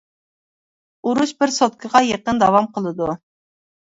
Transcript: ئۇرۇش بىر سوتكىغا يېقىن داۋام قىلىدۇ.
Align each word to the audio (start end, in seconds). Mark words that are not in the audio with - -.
ئۇرۇش 1.09 1.33
بىر 1.43 1.53
سوتكىغا 1.57 2.01
يېقىن 2.05 2.39
داۋام 2.45 2.69
قىلىدۇ. 2.79 3.11